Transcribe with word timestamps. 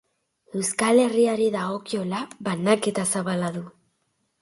Euskal 0.59 1.01
Herriari 1.03 1.51
dagokiola, 1.57 2.25
banaketa 2.51 3.09
zabala 3.15 3.55
du. 3.61 3.67